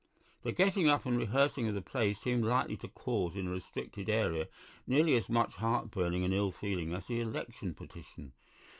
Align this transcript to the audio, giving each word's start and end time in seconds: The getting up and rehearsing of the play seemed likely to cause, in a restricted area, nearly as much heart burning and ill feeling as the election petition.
The 0.41 0.51
getting 0.51 0.87
up 0.89 1.05
and 1.05 1.15
rehearsing 1.15 1.67
of 1.67 1.75
the 1.75 1.81
play 1.83 2.15
seemed 2.15 2.43
likely 2.43 2.75
to 2.77 2.87
cause, 2.87 3.35
in 3.35 3.45
a 3.45 3.51
restricted 3.51 4.09
area, 4.09 4.47
nearly 4.87 5.13
as 5.15 5.29
much 5.29 5.53
heart 5.57 5.91
burning 5.91 6.23
and 6.23 6.33
ill 6.33 6.51
feeling 6.51 6.91
as 6.91 7.05
the 7.05 7.19
election 7.19 7.75
petition. 7.75 8.33